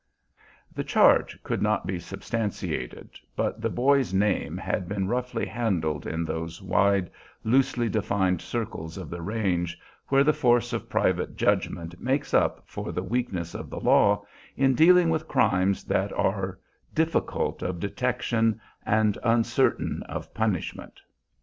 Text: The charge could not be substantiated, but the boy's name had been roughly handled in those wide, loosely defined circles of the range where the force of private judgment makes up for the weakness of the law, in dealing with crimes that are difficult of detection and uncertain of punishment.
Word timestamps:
The 0.73 0.83
charge 0.83 1.37
could 1.43 1.61
not 1.61 1.85
be 1.85 1.99
substantiated, 1.99 3.11
but 3.35 3.61
the 3.61 3.69
boy's 3.69 4.15
name 4.15 4.57
had 4.57 4.89
been 4.89 5.07
roughly 5.07 5.45
handled 5.45 6.07
in 6.07 6.25
those 6.25 6.59
wide, 6.59 7.11
loosely 7.43 7.87
defined 7.87 8.41
circles 8.41 8.97
of 8.97 9.11
the 9.11 9.21
range 9.21 9.77
where 10.07 10.23
the 10.23 10.33
force 10.33 10.73
of 10.73 10.89
private 10.89 11.35
judgment 11.37 11.99
makes 12.01 12.33
up 12.33 12.63
for 12.65 12.91
the 12.91 13.03
weakness 13.03 13.53
of 13.53 13.69
the 13.69 13.79
law, 13.79 14.25
in 14.57 14.73
dealing 14.73 15.11
with 15.11 15.27
crimes 15.27 15.83
that 15.83 16.11
are 16.13 16.57
difficult 16.95 17.61
of 17.61 17.79
detection 17.79 18.59
and 18.83 19.19
uncertain 19.23 20.01
of 20.09 20.33
punishment. 20.33 20.99